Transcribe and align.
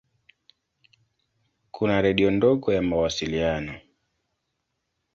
Kuna 1.71 2.01
redio 2.01 2.31
ndogo 2.31 2.73
ya 2.73 2.81
mawasiliano. 2.81 3.79